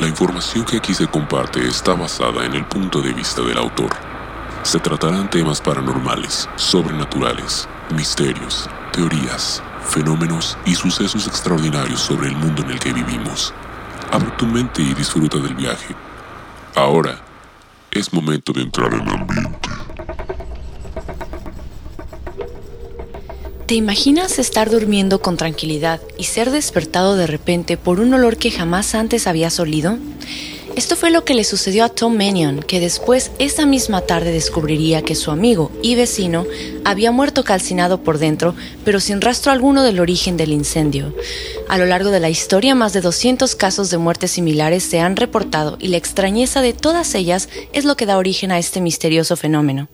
[0.00, 3.90] La información que aquí se comparte está basada en el punto de vista del autor.
[4.64, 12.70] Se tratarán temas paranormales, sobrenaturales, misterios, teorías, fenómenos y sucesos extraordinarios sobre el mundo en
[12.70, 13.54] el que vivimos.
[14.10, 15.94] Abre tu mente y disfruta del viaje.
[16.74, 17.20] Ahora
[17.92, 19.73] es momento de entrar en ambiente.
[23.66, 28.50] ¿Te imaginas estar durmiendo con tranquilidad y ser despertado de repente por un olor que
[28.50, 29.96] jamás antes habías olido?
[30.76, 35.00] Esto fue lo que le sucedió a Tom Mannion, que después esa misma tarde descubriría
[35.00, 36.44] que su amigo y vecino
[36.84, 41.14] había muerto calcinado por dentro, pero sin rastro alguno del origen del incendio.
[41.66, 45.16] A lo largo de la historia, más de 200 casos de muertes similares se han
[45.16, 49.36] reportado y la extrañeza de todas ellas es lo que da origen a este misterioso
[49.36, 49.88] fenómeno.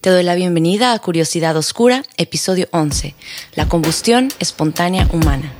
[0.00, 3.14] Te doy la bienvenida a Curiosidad Oscura, episodio 11,
[3.54, 5.52] la combustión espontánea humana.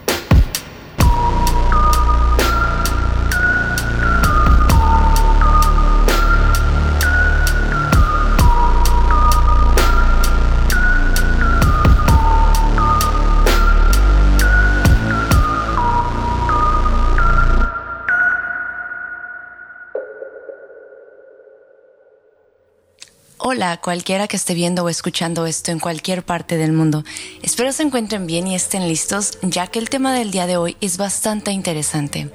[23.53, 27.03] Hola, cualquiera que esté viendo o escuchando esto en cualquier parte del mundo.
[27.43, 30.77] Espero se encuentren bien y estén listos, ya que el tema del día de hoy
[30.81, 32.31] es bastante interesante.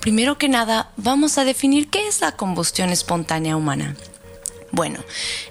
[0.00, 3.94] Primero que nada, vamos a definir qué es la combustión espontánea humana.
[4.72, 4.98] Bueno,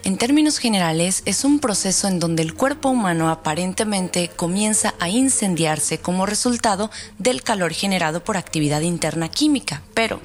[0.03, 5.97] en términos generales es un proceso en donde el cuerpo humano aparentemente comienza a incendiarse
[5.97, 10.19] como resultado del calor generado por actividad interna química, pero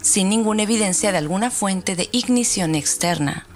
[0.00, 3.46] sin ninguna evidencia de alguna fuente de ignición externa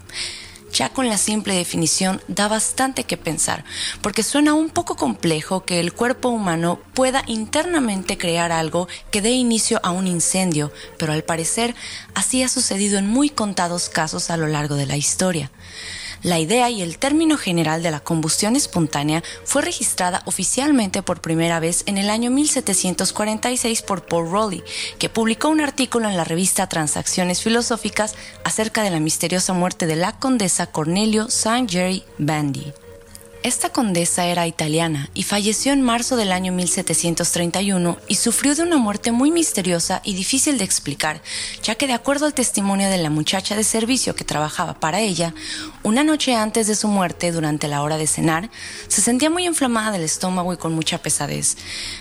[0.77, 3.65] ya con la simple definición da bastante que pensar,
[4.03, 9.31] porque suena un poco complejo que el cuerpo humano pueda internamente crear algo que dé
[9.31, 11.75] inicio a un incendio, pero al parecer
[12.15, 15.51] así ha sucedido en muy contados casos a lo largo de la historia.
[16.23, 21.61] La idea y el término general de la combustión espontánea fue registrada oficialmente por primera
[21.61, 24.65] vez en el año 1746 por Paul Rowley,
[24.99, 28.15] que publicó un artículo en la revista Transacciones Filosóficas
[28.45, 31.67] acerca de la misteriosa muerte de la condesa Cornelio St.
[31.69, 32.73] Jerry Bandy.
[33.47, 38.77] Esta condesa era italiana y falleció en marzo del año 1731 y sufrió de una
[38.77, 41.23] muerte muy misteriosa y difícil de explicar,
[41.63, 45.33] ya que de acuerdo al testimonio de la muchacha de servicio que trabajaba para ella,
[45.85, 48.51] una noche antes de su muerte, durante la hora de cenar,
[48.89, 51.57] se sentía muy inflamada del estómago y con mucha pesadez.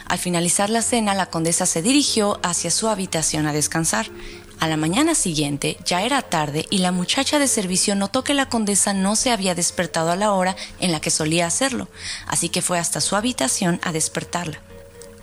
[0.07, 4.07] Al finalizar la cena, la condesa se dirigió hacia su habitación a descansar.
[4.59, 8.49] A la mañana siguiente ya era tarde y la muchacha de servicio notó que la
[8.49, 11.87] condesa no se había despertado a la hora en la que solía hacerlo,
[12.27, 14.61] así que fue hasta su habitación a despertarla.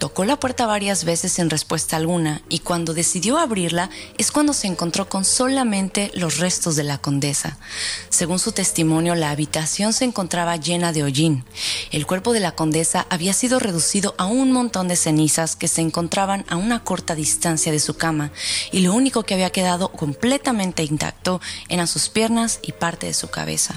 [0.03, 4.67] Tocó la puerta varias veces sin respuesta alguna y cuando decidió abrirla es cuando se
[4.67, 7.57] encontró con solamente los restos de la condesa.
[8.09, 11.45] Según su testimonio, la habitación se encontraba llena de hollín.
[11.93, 15.83] El cuerpo de la condesa había sido reducido a un montón de cenizas que se
[15.83, 18.33] encontraban a una corta distancia de su cama
[18.73, 23.31] y lo único que había quedado completamente intacto eran sus piernas y parte de su
[23.31, 23.77] cabeza.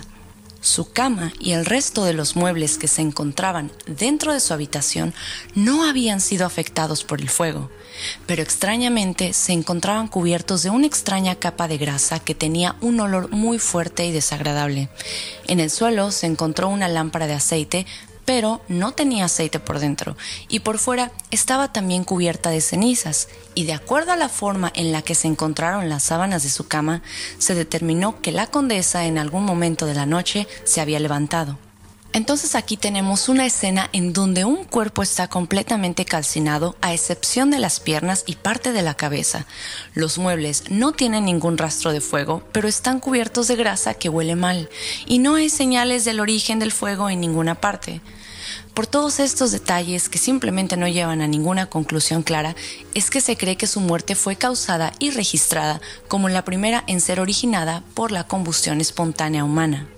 [0.65, 5.13] Su cama y el resto de los muebles que se encontraban dentro de su habitación
[5.53, 7.69] no habían sido afectados por el fuego,
[8.25, 13.29] pero extrañamente se encontraban cubiertos de una extraña capa de grasa que tenía un olor
[13.29, 14.89] muy fuerte y desagradable.
[15.47, 17.85] En el suelo se encontró una lámpara de aceite
[18.25, 20.17] pero no tenía aceite por dentro
[20.49, 24.91] y por fuera estaba también cubierta de cenizas y de acuerdo a la forma en
[24.91, 27.01] la que se encontraron las sábanas de su cama,
[27.37, 31.57] se determinó que la condesa en algún momento de la noche se había levantado.
[32.15, 37.59] Entonces aquí tenemos una escena en donde un cuerpo está completamente calcinado a excepción de
[37.59, 39.45] las piernas y parte de la cabeza.
[39.95, 44.37] Los muebles no tienen ningún rastro de fuego, pero están cubiertos de grasa que huele
[44.37, 44.69] mal
[45.05, 47.99] y no hay señales del origen del fuego en ninguna parte.
[48.73, 52.55] Por todos estos detalles que simplemente no llevan a ninguna conclusión clara,
[52.93, 57.01] es que se cree que su muerte fue causada y registrada como la primera en
[57.01, 59.89] ser originada por la combustión espontánea humana.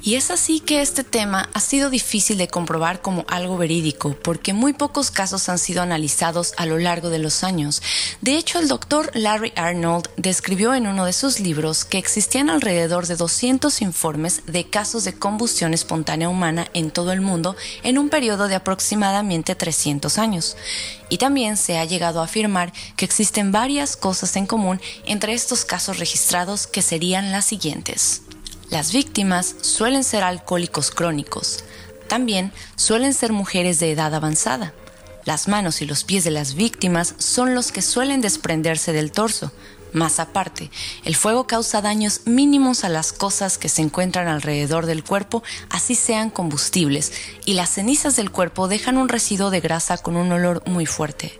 [0.00, 4.52] Y es así que este tema ha sido difícil de comprobar como algo verídico, porque
[4.52, 7.82] muy pocos casos han sido analizados a lo largo de los años.
[8.20, 13.06] De hecho, el doctor Larry Arnold describió en uno de sus libros que existían alrededor
[13.06, 18.08] de 200 informes de casos de combustión espontánea humana en todo el mundo en un
[18.08, 20.56] periodo de aproximadamente 300 años.
[21.08, 25.64] Y también se ha llegado a afirmar que existen varias cosas en común entre estos
[25.64, 28.22] casos registrados que serían las siguientes.
[28.70, 31.64] Las víctimas suelen ser alcohólicos crónicos.
[32.06, 34.74] También suelen ser mujeres de edad avanzada.
[35.24, 39.52] Las manos y los pies de las víctimas son los que suelen desprenderse del torso.
[39.94, 40.70] Más aparte,
[41.06, 45.94] el fuego causa daños mínimos a las cosas que se encuentran alrededor del cuerpo, así
[45.94, 47.12] sean combustibles,
[47.46, 51.38] y las cenizas del cuerpo dejan un residuo de grasa con un olor muy fuerte.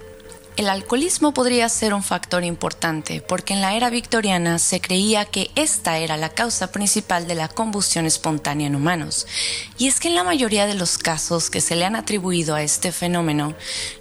[0.58, 5.52] El alcoholismo podría ser un factor importante porque en la era victoriana se creía que
[5.55, 9.28] esta era la causa principal de la combustión espontánea en humanos.
[9.78, 12.62] Y es que en la mayoría de los casos que se le han atribuido a
[12.64, 13.55] este fenómeno,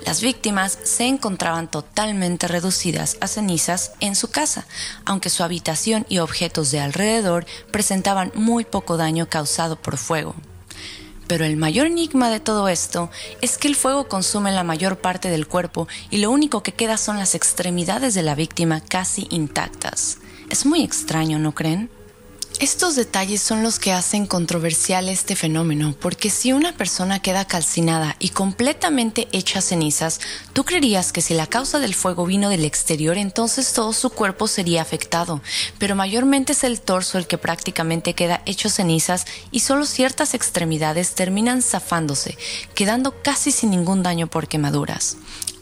[0.04, 4.66] las víctimas se encontraban totalmente reducidas a cenizas en su casa,
[5.06, 10.34] aunque su habitación y objetos de alrededor presentaban muy poco daño causado por fuego.
[11.28, 13.10] Pero el mayor enigma de todo esto
[13.42, 16.98] es que el fuego consume la mayor parte del cuerpo y lo único que queda
[16.98, 20.20] son las extremidades de la víctima casi intactas.
[20.50, 21.90] Es muy extraño, ¿no creen?
[22.60, 28.16] Estos detalles son los que hacen controversial este fenómeno, porque si una persona queda calcinada
[28.18, 30.20] y completamente hecha cenizas,
[30.54, 34.48] tú creerías que si la causa del fuego vino del exterior, entonces todo su cuerpo
[34.48, 35.40] sería afectado,
[35.78, 41.14] pero mayormente es el torso el que prácticamente queda hecho cenizas y solo ciertas extremidades
[41.14, 42.40] terminan zafándose,
[42.74, 45.18] quedando casi sin ningún daño por quemaduras.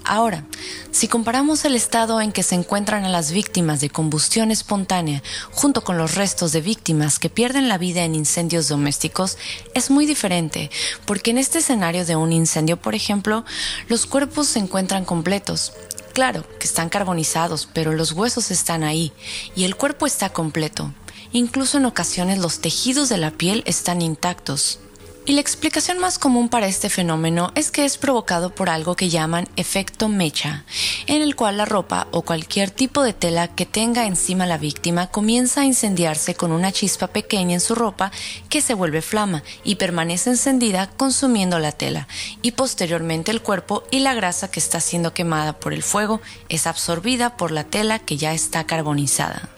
[0.08, 0.46] Ahora,
[0.92, 5.84] si comparamos el estado en que se encuentran a las víctimas de combustión espontánea junto
[5.84, 9.40] con los restos de víctimas que pierden la vida en incendios domésticos,
[9.74, 10.70] es muy diferente,
[11.06, 13.46] porque en este escenario de un incendio, por ejemplo,
[13.90, 15.74] los cuerpos se encuentran completos.
[16.14, 19.12] Claro que están carbonizados, pero los huesos están ahí
[19.56, 20.94] y el cuerpo está completo.
[21.32, 24.80] Incluso en ocasiones los tejidos de la piel están intactos.
[25.28, 29.10] Y la explicación más común para este fenómeno es que es provocado por algo que
[29.10, 30.66] llaman efecto mecha,
[31.08, 35.08] en el cual la ropa o cualquier tipo de tela que tenga encima la víctima
[35.08, 38.12] comienza a incendiarse con una chispa pequeña en su ropa
[38.50, 42.08] que se vuelve flama y permanece encendida consumiendo la tela,
[42.44, 46.68] y posteriormente el cuerpo y la grasa que está siendo quemada por el fuego es
[46.68, 49.55] absorbida por la tela que ya está carbonizada.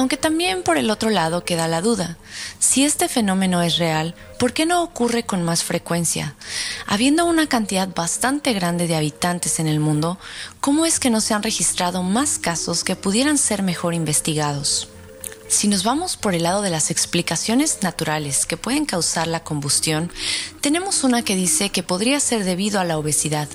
[0.00, 2.16] Aunque también por el otro lado queda la duda.
[2.58, 6.36] Si este fenómeno es real, ¿por qué no ocurre con más frecuencia?
[6.86, 10.18] Habiendo una cantidad bastante grande de habitantes en el mundo,
[10.58, 14.88] ¿cómo es que no se han registrado más casos que pudieran ser mejor investigados?
[15.50, 20.08] Si nos vamos por el lado de las explicaciones naturales que pueden causar la combustión,
[20.60, 23.48] tenemos una que dice que podría ser debido a la obesidad,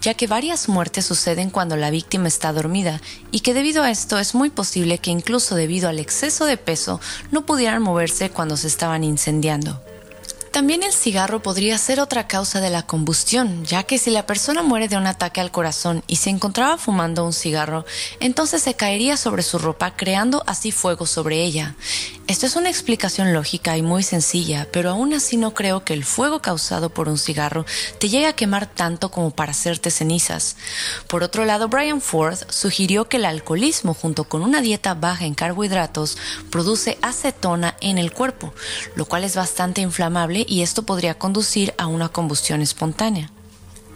[0.00, 3.02] ya que varias muertes suceden cuando la víctima está dormida
[3.32, 7.00] y que debido a esto es muy posible que incluso debido al exceso de peso
[7.30, 9.91] no pudieran moverse cuando se estaban incendiando.
[10.52, 14.62] También el cigarro podría ser otra causa de la combustión, ya que si la persona
[14.62, 17.86] muere de un ataque al corazón y se encontraba fumando un cigarro,
[18.20, 21.74] entonces se caería sobre su ropa creando así fuego sobre ella.
[22.28, 26.04] Esto es una explicación lógica y muy sencilla, pero aún así no creo que el
[26.04, 27.66] fuego causado por un cigarro
[27.98, 30.56] te llegue a quemar tanto como para hacerte cenizas.
[31.08, 35.34] Por otro lado, Brian Ford sugirió que el alcoholismo junto con una dieta baja en
[35.34, 36.16] carbohidratos
[36.50, 38.54] produce acetona en el cuerpo,
[38.94, 43.30] lo cual es bastante inflamable y esto podría conducir a una combustión espontánea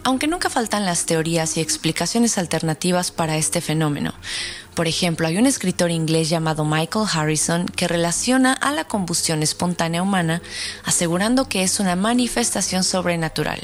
[0.06, 4.14] aunque nunca faltan las teorías y explicaciones alternativas para este fenómeno.
[4.76, 10.04] Por ejemplo, hay un escritor inglés llamado Michael Harrison que relaciona a la combustión espontánea
[10.04, 10.42] humana
[10.84, 13.58] asegurando que es una manifestación sobrenatural.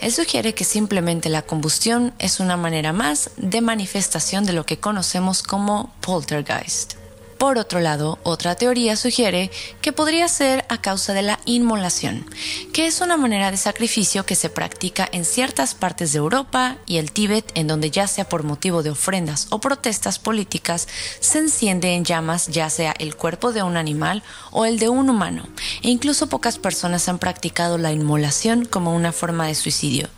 [0.00, 4.78] Él sugiere que simplemente la combustión es una manera más de manifestación de lo que
[4.78, 7.03] conocemos como poltergeist.
[7.44, 9.50] Por otro lado, otra teoría sugiere
[9.82, 12.24] que podría ser a causa de la inmolación,
[12.72, 16.96] que es una manera de sacrificio que se practica en ciertas partes de Europa y
[16.96, 20.88] el Tíbet, en donde ya sea por motivo de ofrendas o protestas políticas,
[21.20, 25.10] se enciende en llamas ya sea el cuerpo de un animal o el de un
[25.10, 25.46] humano,
[25.82, 30.08] e incluso pocas personas han practicado la inmolación como una forma de suicidio.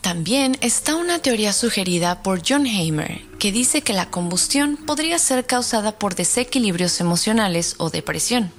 [0.00, 5.44] También está una teoría sugerida por John Hamer que dice que la combustión podría ser
[5.44, 8.50] causada por desequilibrios emocionales o depresión,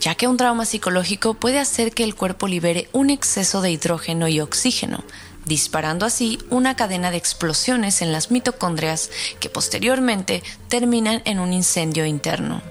[0.00, 4.26] ya que un trauma psicológico puede hacer que el cuerpo libere un exceso de hidrógeno
[4.26, 5.04] y oxígeno,
[5.46, 12.04] disparando así una cadena de explosiones en las mitocondrias que posteriormente terminan en un incendio
[12.04, 12.62] interno.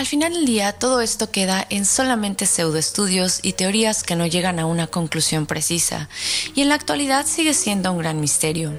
[0.00, 4.58] Al final del día, todo esto queda en solamente pseudoestudios y teorías que no llegan
[4.58, 6.08] a una conclusión precisa,
[6.54, 8.72] y en la actualidad sigue siendo un gran misterio.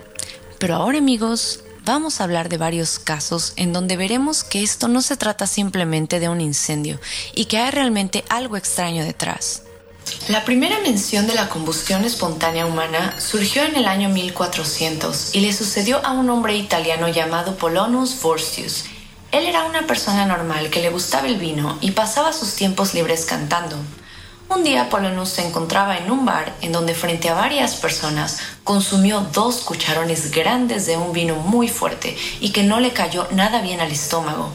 [0.57, 5.03] Pero ahora amigos, vamos a hablar de varios casos en donde veremos que esto no
[5.03, 6.99] se trata simplemente de un incendio
[7.35, 9.61] y que hay realmente algo extraño detrás.
[10.27, 15.53] La primera mención de la combustión espontánea humana surgió en el año 1400 y le
[15.53, 18.85] sucedió a un hombre italiano llamado Polonus Forstius,
[19.31, 23.25] él era una persona normal que le gustaba el vino y pasaba sus tiempos libres
[23.25, 23.77] cantando.
[24.53, 29.21] Un día Polonus se encontraba en un bar en donde frente a varias personas consumió
[29.31, 33.79] dos cucharones grandes de un vino muy fuerte y que no le cayó nada bien
[33.79, 34.51] al estómago.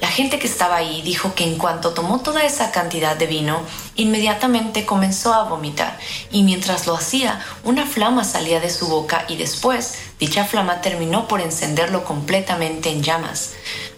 [0.00, 3.60] La gente que estaba ahí dijo que en cuanto tomó toda esa cantidad de vino,
[3.94, 5.96] inmediatamente comenzó a vomitar
[6.32, 11.28] y mientras lo hacía, una flama salía de su boca y después dicha flama terminó
[11.28, 13.52] por encenderlo completamente en llamas.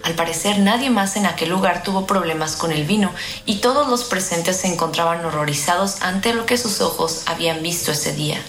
[0.08, 3.12] Al parecer nadie más en aquel lugar tuvo problemas con el vino
[3.44, 8.14] y todos los presentes se encontraban horrorizados ante lo que sus ojos habían visto ese
[8.14, 8.42] día.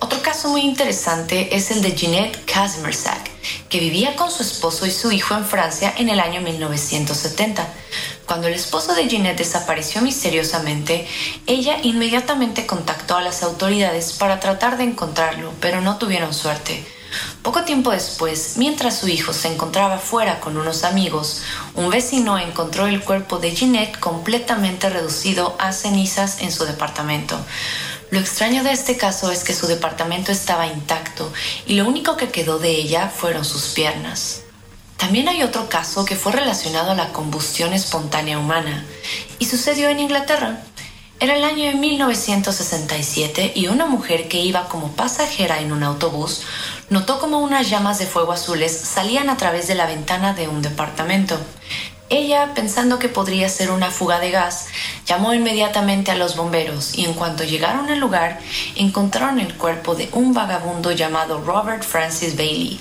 [0.00, 3.30] Otro caso muy interesante es el de Jeanette Kazmersak,
[3.70, 7.66] que vivía con su esposo y su hijo en Francia en el año 1970.
[8.26, 11.08] Cuando el esposo de Jeanette desapareció misteriosamente,
[11.46, 16.84] ella inmediatamente contactó a las autoridades para tratar de encontrarlo, pero no tuvieron suerte.
[17.42, 21.42] Poco tiempo después, mientras su hijo se encontraba fuera con unos amigos,
[21.74, 27.38] un vecino encontró el cuerpo de Jeanette completamente reducido a cenizas en su departamento.
[28.10, 31.30] Lo extraño de este caso es que su departamento estaba intacto
[31.66, 34.42] y lo único que quedó de ella fueron sus piernas.
[34.96, 38.84] También hay otro caso que fue relacionado a la combustión espontánea humana
[39.38, 40.60] y sucedió en Inglaterra.
[41.20, 46.42] Era el año de 1967 y una mujer que iba como pasajera en un autobús
[46.90, 50.62] notó como unas llamas de fuego azules salían a través de la ventana de un
[50.62, 51.38] departamento.
[52.10, 54.68] Ella, pensando que podría ser una fuga de gas,
[55.04, 58.40] llamó inmediatamente a los bomberos y en cuanto llegaron al lugar
[58.76, 62.80] encontraron el cuerpo de un vagabundo llamado Robert Francis Bailey.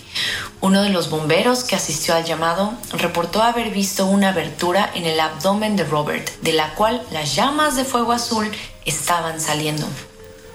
[0.62, 5.20] Uno de los bomberos que asistió al llamado reportó haber visto una abertura en el
[5.20, 8.50] abdomen de Robert, de la cual las llamas de fuego azul
[8.86, 9.88] estaban saliendo.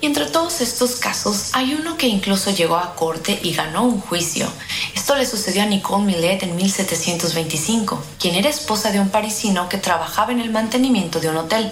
[0.02, 4.00] Y entre todos estos casos hay uno que incluso llegó a corte y ganó un
[4.00, 4.48] juicio.
[4.96, 9.78] Esto le sucedió a Nicole Millet en 1725, quien era esposa de un parisino que
[9.78, 11.70] trabajaba en el mantenimiento de un hotel.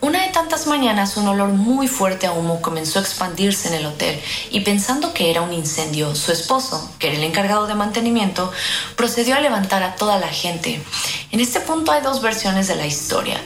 [0.00, 3.84] Una de tantas mañanas un olor muy fuerte a humo comenzó a expandirse en el
[3.84, 4.18] hotel
[4.50, 8.50] y pensando que era un incendio, su esposo, que era el encargado de mantenimiento,
[8.96, 10.80] procedió a levantar a toda la gente.
[11.32, 13.38] En este punto hay dos versiones de la historia.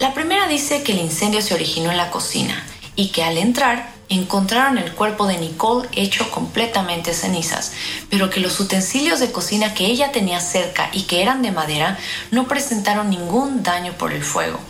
[0.00, 2.62] La primera dice que el incendio se originó en la cocina
[3.00, 7.72] y que al entrar encontraron el cuerpo de Nicole hecho completamente cenizas,
[8.10, 11.98] pero que los utensilios de cocina que ella tenía cerca y que eran de madera
[12.30, 14.60] no presentaron ningún daño por el fuego.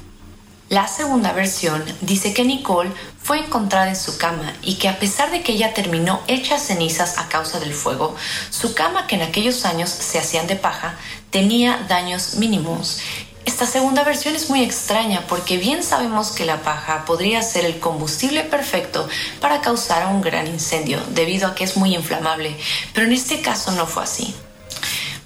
[0.68, 5.32] La segunda versión dice que Nicole fue encontrada en su cama y que a pesar
[5.32, 8.14] de que ella terminó hecha cenizas a causa del fuego,
[8.50, 10.94] su cama que en aquellos años se hacían de paja
[11.30, 13.00] tenía daños mínimos
[13.44, 17.78] esta segunda versión es muy extraña porque bien sabemos que la paja podría ser el
[17.78, 19.08] combustible perfecto
[19.40, 22.56] para causar un gran incendio debido a que es muy inflamable,
[22.94, 24.34] pero en este caso no fue así.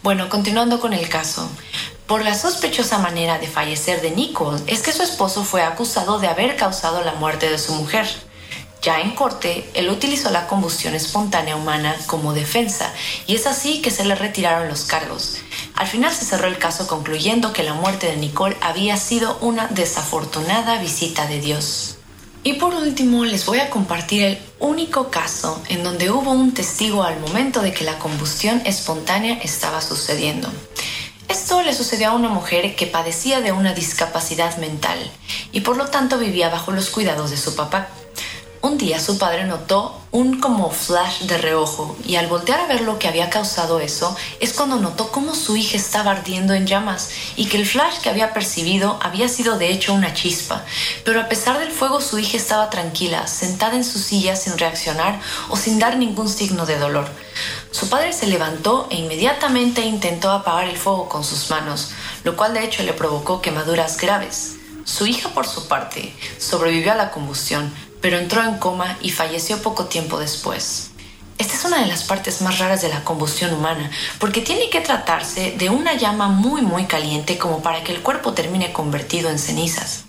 [0.02, 1.48] Bueno, continuando con el caso.
[2.06, 6.28] Por la sospechosa manera de fallecer de Nicole es que su esposo fue acusado de
[6.28, 8.06] haber causado la muerte de su mujer.
[8.82, 12.92] Ya en corte, él utilizó la combustión espontánea humana como defensa
[13.26, 15.38] y es así que se le retiraron los cargos.
[15.76, 19.66] Al final se cerró el caso concluyendo que la muerte de Nicole había sido una
[19.66, 21.96] desafortunada visita de Dios.
[22.44, 27.02] Y por último les voy a compartir el único caso en donde hubo un testigo
[27.02, 30.48] al momento de que la combustión espontánea estaba sucediendo.
[31.28, 34.98] Esto le sucedió a una mujer que padecía de una discapacidad mental
[35.52, 37.88] y por lo tanto vivía bajo los cuidados de su papá.
[38.64, 42.80] Un día su padre notó un como flash de reojo y al voltear a ver
[42.80, 47.10] lo que había causado eso es cuando notó cómo su hija estaba ardiendo en llamas
[47.36, 50.64] y que el flash que había percibido había sido de hecho una chispa.
[51.04, 55.20] Pero a pesar del fuego su hija estaba tranquila, sentada en su silla sin reaccionar
[55.50, 57.06] o sin dar ningún signo de dolor.
[57.70, 61.90] Su padre se levantó e inmediatamente intentó apagar el fuego con sus manos,
[62.22, 64.54] lo cual de hecho le provocó quemaduras graves.
[64.84, 67.72] Su hija, por su parte, sobrevivió a la combustión,
[68.04, 70.90] pero entró en coma y falleció poco tiempo después.
[71.38, 74.82] Esta es una de las partes más raras de la combustión humana, porque tiene que
[74.82, 79.38] tratarse de una llama muy muy caliente como para que el cuerpo termine convertido en
[79.38, 80.04] cenizas.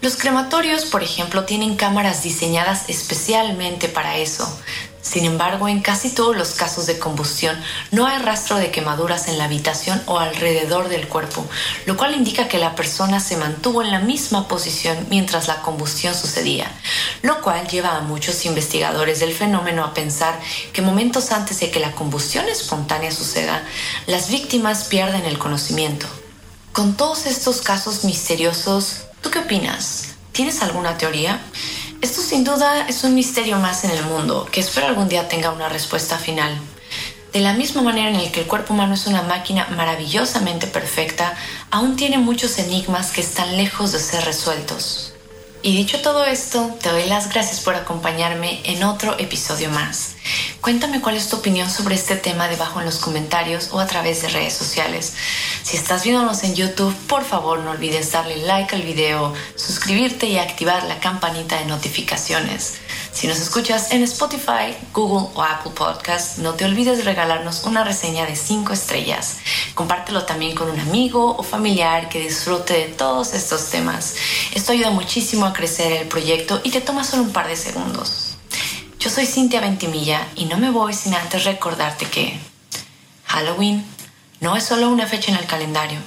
[0.00, 4.60] Los crematorios, por ejemplo, tienen cámaras diseñadas especialmente para eso.
[5.00, 7.56] Sin embargo, en casi todos los casos de combustión
[7.90, 11.46] no hay rastro de quemaduras en la habitación o alrededor del cuerpo,
[11.86, 16.14] lo cual indica que la persona se mantuvo en la misma posición mientras la combustión
[16.14, 16.70] sucedía,
[17.22, 20.38] lo cual lleva a muchos investigadores del fenómeno a pensar
[20.72, 23.62] que momentos antes de que la combustión espontánea suceda,
[24.06, 26.06] las víctimas pierden el conocimiento.
[26.72, 30.14] Con todos estos casos misteriosos, ¿Tú qué opinas?
[30.32, 31.40] ¿Tienes alguna teoría?
[32.00, 35.50] Esto sin duda es un misterio más en el mundo que espero algún día tenga
[35.50, 36.56] una respuesta final.
[37.32, 41.34] De la misma manera en el que el cuerpo humano es una máquina maravillosamente perfecta,
[41.72, 45.12] aún tiene muchos enigmas que están lejos de ser resueltos.
[45.60, 50.12] Y dicho todo esto, te doy las gracias por acompañarme en otro episodio más.
[50.60, 54.22] Cuéntame cuál es tu opinión sobre este tema debajo en los comentarios o a través
[54.22, 55.14] de redes sociales.
[55.62, 60.36] Si estás viéndonos en YouTube, por favor no olvides darle like al video, suscribirte y
[60.36, 62.74] activar la campanita de notificaciones.
[63.12, 67.84] Si nos escuchas en Spotify, Google o Apple Podcast, no te olvides de regalarnos una
[67.84, 69.36] reseña de 5 estrellas.
[69.74, 74.16] Compártelo también con un amigo o familiar que disfrute de todos estos temas.
[74.52, 78.27] Esto ayuda muchísimo a crecer el proyecto y te toma solo un par de segundos.
[78.98, 82.36] Yo soy Cintia Ventimilla y no me voy sin antes recordarte que
[83.26, 83.84] Halloween
[84.40, 86.00] no es solo una fecha en el calendario.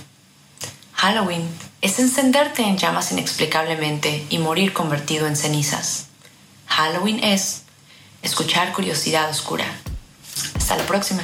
[0.95, 1.48] Halloween
[1.79, 6.07] es encenderte en llamas inexplicablemente y morir convertido en cenizas.
[6.67, 7.62] Halloween es
[8.24, 9.65] escuchar curiosidad oscura.
[10.57, 11.21] Hasta la próxima.